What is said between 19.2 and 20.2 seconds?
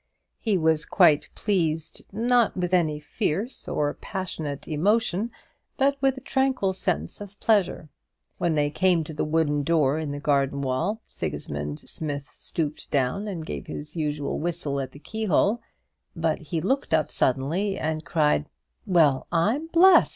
I'm blest!"